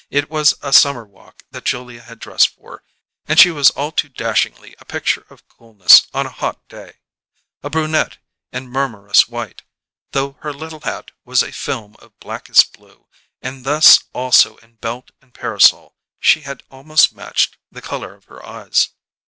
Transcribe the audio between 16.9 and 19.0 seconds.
matched the colour of her eyes.